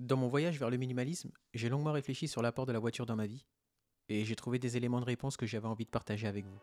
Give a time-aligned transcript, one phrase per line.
[0.00, 3.14] Dans mon voyage vers le minimalisme, j'ai longuement réfléchi sur l'apport de la voiture dans
[3.14, 3.46] ma vie
[4.08, 6.58] et j'ai trouvé des éléments de réponse que j'avais envie de partager avec vous.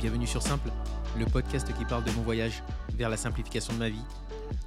[0.00, 0.72] Bienvenue sur Simple,
[1.16, 2.64] le podcast qui parle de mon voyage
[2.94, 4.04] vers la simplification de ma vie,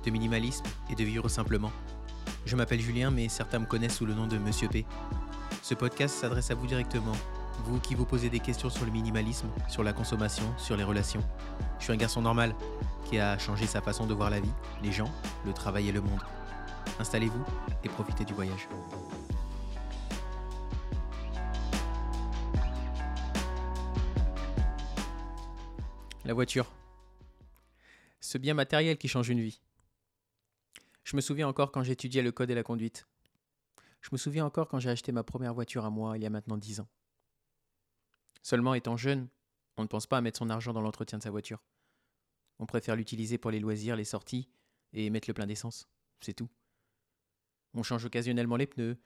[0.05, 1.73] de minimalisme et de vivre simplement.
[2.45, 4.85] Je m'appelle Julien, mais certains me connaissent sous le nom de Monsieur P.
[5.61, 7.17] Ce podcast s'adresse à vous directement,
[7.65, 11.23] vous qui vous posez des questions sur le minimalisme, sur la consommation, sur les relations.
[11.77, 12.55] Je suis un garçon normal
[13.05, 14.51] qui a changé sa façon de voir la vie,
[14.83, 15.11] les gens,
[15.45, 16.21] le travail et le monde.
[16.99, 17.43] Installez-vous
[17.83, 18.67] et profitez du voyage.
[26.25, 26.71] La voiture.
[28.19, 29.61] Ce bien matériel qui change une vie.
[31.03, 33.07] Je me souviens encore quand j'étudiais le code et la conduite.
[34.01, 36.29] Je me souviens encore quand j'ai acheté ma première voiture à moi il y a
[36.29, 36.87] maintenant dix ans.
[38.41, 39.29] Seulement étant jeune,
[39.77, 41.63] on ne pense pas à mettre son argent dans l'entretien de sa voiture.
[42.59, 44.49] On préfère l'utiliser pour les loisirs, les sorties
[44.93, 45.87] et mettre le plein d'essence.
[46.21, 46.49] C'est tout.
[47.73, 48.97] On change occasionnellement les pneus,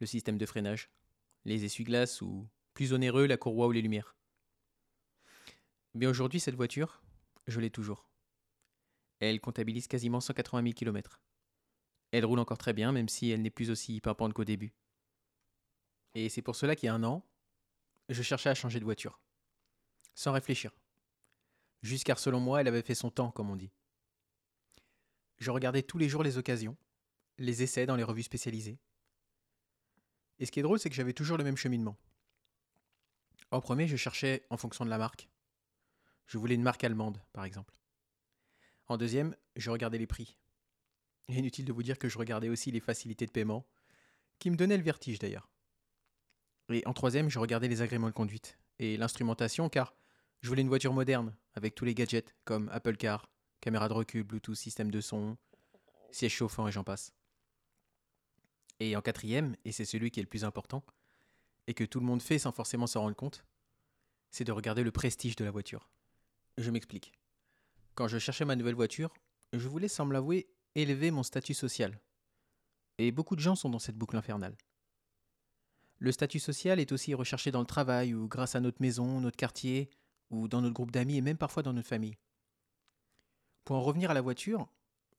[0.00, 0.90] le système de freinage,
[1.44, 4.16] les essuie-glaces ou, plus onéreux, la courroie ou les lumières.
[5.94, 7.02] Mais aujourd'hui, cette voiture,
[7.46, 8.08] je l'ai toujours.
[9.20, 11.20] Elle comptabilise quasiment 180 000 km.
[12.12, 14.74] Elle roule encore très bien, même si elle n'est plus aussi pimpante qu'au début.
[16.14, 17.24] Et c'est pour cela qu'il y a un an,
[18.10, 19.20] je cherchais à changer de voiture.
[20.14, 20.72] Sans réfléchir.
[21.82, 23.70] Juste car selon moi, elle avait fait son temps, comme on dit.
[25.38, 26.76] Je regardais tous les jours les occasions,
[27.38, 28.78] les essais dans les revues spécialisées.
[30.38, 31.96] Et ce qui est drôle, c'est que j'avais toujours le même cheminement.
[33.50, 35.28] En premier, je cherchais en fonction de la marque.
[36.26, 37.74] Je voulais une marque allemande, par exemple.
[38.86, 40.36] En deuxième, je regardais les prix.
[41.28, 43.66] Inutile de vous dire que je regardais aussi les facilités de paiement,
[44.38, 45.49] qui me donnaient le vertige d'ailleurs.
[46.70, 49.94] Et en troisième, je regardais les agréments de conduite et l'instrumentation, car
[50.40, 53.28] je voulais une voiture moderne, avec tous les gadgets comme Apple Car,
[53.60, 55.36] caméra de recul, Bluetooth, système de son,
[56.12, 57.12] siège chauffant et j'en passe.
[58.78, 60.84] Et en quatrième, et c'est celui qui est le plus important,
[61.66, 63.44] et que tout le monde fait sans forcément s'en rendre compte,
[64.30, 65.90] c'est de regarder le prestige de la voiture.
[66.56, 67.12] Je m'explique.
[67.94, 69.12] Quand je cherchais ma nouvelle voiture,
[69.52, 72.00] je voulais, sans me l'avouer, élever mon statut social.
[72.98, 74.56] Et beaucoup de gens sont dans cette boucle infernale.
[76.00, 79.36] Le statut social est aussi recherché dans le travail ou grâce à notre maison, notre
[79.36, 79.90] quartier,
[80.30, 82.16] ou dans notre groupe d'amis et même parfois dans notre famille.
[83.64, 84.66] Pour en revenir à la voiture,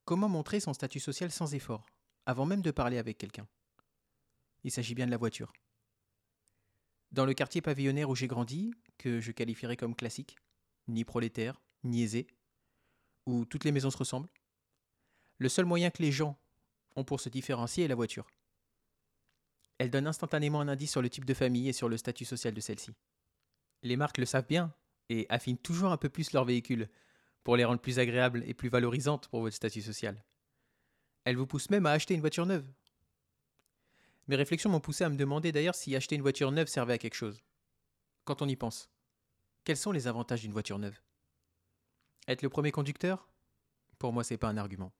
[0.05, 1.85] comment montrer son statut social sans effort,
[2.25, 3.47] avant même de parler avec quelqu'un?
[4.63, 5.53] Il s'agit bien de la voiture.
[7.11, 10.35] Dans le quartier pavillonnaire où j'ai grandi, que je qualifierais comme classique,
[10.87, 12.25] ni prolétaire, ni aisé,
[13.27, 14.29] où toutes les maisons se ressemblent,
[15.37, 16.39] le seul moyen que les gens
[16.95, 18.25] ont pour se différencier est la voiture.
[19.81, 22.53] Elle donne instantanément un indice sur le type de famille et sur le statut social
[22.53, 22.93] de celle-ci.
[23.81, 24.75] Les marques le savent bien
[25.09, 26.87] et affinent toujours un peu plus leur véhicule
[27.43, 30.23] pour les rendre plus agréables et plus valorisantes pour votre statut social.
[31.23, 32.71] Elles vous poussent même à acheter une voiture neuve.
[34.27, 36.99] Mes réflexions m'ont poussé à me demander d'ailleurs si acheter une voiture neuve servait à
[36.99, 37.43] quelque chose.
[38.23, 38.91] Quand on y pense,
[39.63, 41.01] quels sont les avantages d'une voiture neuve?
[42.27, 43.27] Être le premier conducteur?
[43.97, 44.93] Pour moi, c'est pas un argument.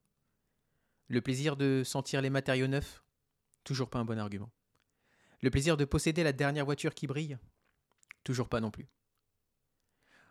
[1.08, 3.04] Le plaisir de sentir les matériaux neufs?
[3.64, 4.52] Toujours pas un bon argument.
[5.42, 7.38] Le plaisir de posséder la dernière voiture qui brille
[8.24, 8.88] Toujours pas non plus.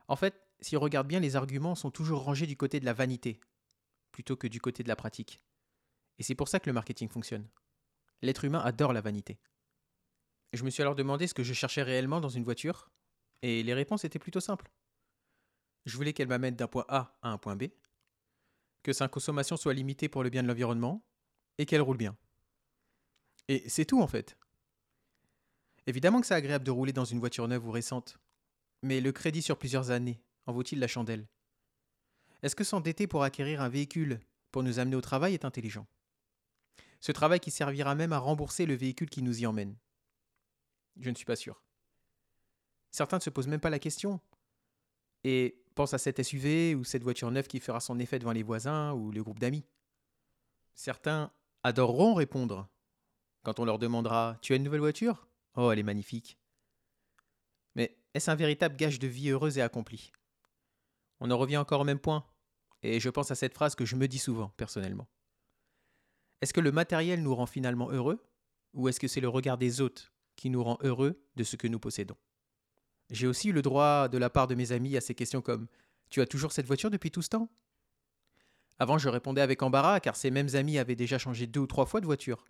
[0.07, 2.93] En fait, si on regarde bien, les arguments sont toujours rangés du côté de la
[2.93, 3.41] vanité,
[4.13, 5.43] plutôt que du côté de la pratique.
[6.19, 7.49] Et c'est pour ça que le marketing fonctionne.
[8.23, 9.41] L'être humain adore la vanité.
[10.53, 12.91] Je me suis alors demandé ce que je cherchais réellement dans une voiture,
[13.43, 14.71] et les réponses étaient plutôt simples.
[15.87, 17.65] Je voulais qu'elle m'amène d'un point A à un point B,
[18.83, 21.07] que sa consommation soit limitée pour le bien de l'environnement,
[21.59, 22.17] et qu'elle roule bien.
[23.49, 24.37] Et c'est tout en fait.
[25.91, 28.21] Évidemment que c'est agréable de rouler dans une voiture neuve ou récente,
[28.81, 31.27] mais le crédit sur plusieurs années en vaut-il la chandelle?
[32.45, 34.21] Est-ce que s'endetter pour acquérir un véhicule
[34.53, 35.89] pour nous amener au travail est intelligent?
[37.01, 39.75] Ce travail qui servira même à rembourser le véhicule qui nous y emmène?
[41.01, 41.61] Je ne suis pas sûr.
[42.93, 44.21] Certains ne se posent même pas la question
[45.25, 48.45] et pensent à cette SUV ou cette voiture neuve qui fera son effet devant les
[48.45, 49.67] voisins ou le groupe d'amis.
[50.73, 51.33] Certains
[51.65, 52.69] adoreront répondre
[53.43, 55.27] quand on leur demandera Tu as une nouvelle voiture?
[55.57, 56.39] Oh, elle est magnifique.
[57.75, 60.13] Mais est-ce un véritable gage de vie heureuse et accomplie?
[61.21, 62.25] On en revient encore au même point,
[62.83, 65.09] et je pense à cette phrase que je me dis souvent, personnellement.
[66.41, 68.25] Est-ce que le matériel nous rend finalement heureux,
[68.73, 71.69] ou est-ce que c'est le regard des autres qui nous rend heureux de ce que
[71.69, 72.17] nous possédons?
[73.11, 75.67] J'ai aussi eu le droit de la part de mes amis à ces questions comme
[76.09, 77.51] Tu as toujours cette voiture depuis tout ce temps?
[78.79, 81.87] Avant, je répondais avec embarras, car ces mêmes amis avaient déjà changé deux ou trois
[81.87, 82.47] fois de voiture.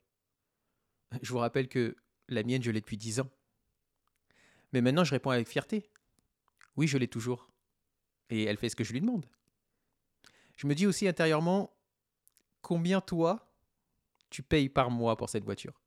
[1.23, 1.97] Je vous rappelle que
[2.35, 3.31] la mienne, je l'ai depuis dix ans.
[4.73, 5.91] Mais maintenant, je réponds avec fierté.
[6.77, 7.49] Oui, je l'ai toujours.
[8.29, 9.27] Et elle fait ce que je lui demande.
[10.57, 11.75] Je me dis aussi intérieurement,
[12.63, 13.51] combien toi,
[14.31, 15.81] tu payes par mois pour cette voiture?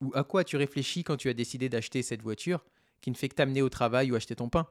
[0.00, 2.64] Ou à quoi tu réfléchis quand tu as décidé d'acheter cette voiture
[3.00, 4.68] qui ne fait que t'amener au travail ou acheter ton pain?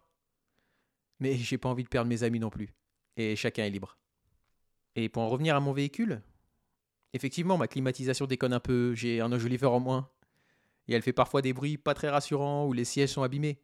[1.19, 2.73] Mais j'ai pas envie de perdre mes amis non plus.
[3.15, 3.97] Et chacun est libre.
[4.95, 6.21] Et pour en revenir à mon véhicule,
[7.13, 10.09] effectivement, ma climatisation déconne un peu, j'ai un enjoliveur en moins.
[10.87, 13.61] Et elle fait parfois des bruits pas très rassurants ou les sièges sont abîmés.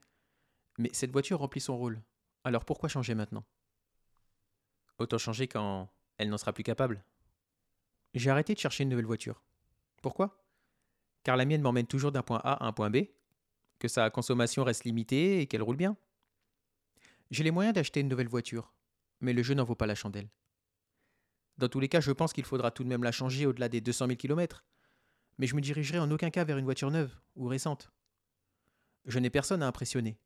[0.78, 2.02] Mais cette voiture remplit son rôle.
[2.44, 3.46] Alors pourquoi changer maintenant?
[5.00, 7.04] Autant changer quand elle n'en sera plus capable.
[8.14, 9.42] J'ai arrêté de chercher une nouvelle voiture.
[10.02, 10.46] Pourquoi?
[11.24, 12.98] Car la mienne m'emmène toujours d'un point A à un point B,
[13.80, 15.96] que sa consommation reste limitée et qu'elle roule bien.
[17.32, 18.74] J'ai les moyens d'acheter une nouvelle voiture,
[19.22, 20.30] mais le jeu n'en vaut pas la chandelle.
[21.58, 23.82] Dans tous les cas, je pense qu'il faudra tout de même la changer au-delà des
[23.82, 24.64] 200 000 km,
[25.38, 27.92] mais je me dirigerai en aucun cas vers une voiture neuve ou récente.
[29.06, 30.18] Je n'ai personne à impressionner.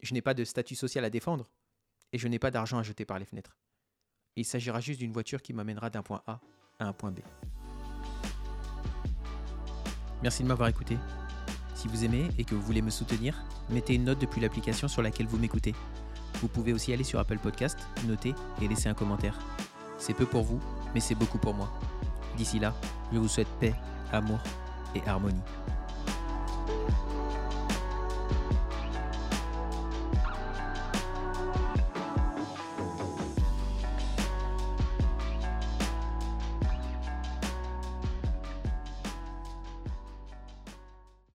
[0.00, 1.48] Je n'ai pas de statut social à défendre,
[2.12, 3.56] et je n'ai pas d'argent à jeter par les fenêtres.
[4.36, 6.40] Il s'agira juste d'une voiture qui m'amènera d'un point A
[6.78, 7.20] à un point B.
[10.22, 10.96] Merci de m'avoir écouté.
[11.74, 13.40] Si vous aimez et que vous voulez me soutenir,
[13.70, 15.74] mettez une note depuis l'application sur laquelle vous m'écoutez.
[16.40, 19.38] Vous pouvez aussi aller sur Apple Podcast, noter et laisser un commentaire.
[19.96, 20.60] C'est peu pour vous,
[20.94, 21.72] mais c'est beaucoup pour moi.
[22.36, 22.74] D'ici là,
[23.12, 23.74] je vous souhaite paix,
[24.12, 24.38] amour
[24.94, 25.42] et harmonie.